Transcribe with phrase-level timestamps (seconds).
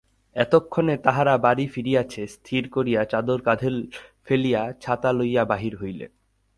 [0.35, 3.69] এতক্ষণে তাহারা বাড়ি ফিরিয়াছে স্থির করিয়া চাদরটা কাঁধে
[4.25, 6.11] ফেলিয়া ছাতা লইয়া বাহির হইলেন।